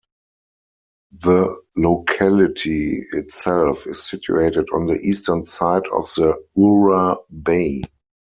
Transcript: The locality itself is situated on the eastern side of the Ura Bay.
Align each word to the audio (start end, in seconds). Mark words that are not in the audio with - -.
The 1.21 1.61
locality 1.77 3.03
itself 3.13 3.85
is 3.85 4.01
situated 4.03 4.65
on 4.73 4.87
the 4.87 4.95
eastern 4.95 5.43
side 5.45 5.87
of 5.93 6.05
the 6.17 6.43
Ura 6.55 7.17
Bay. 7.43 7.83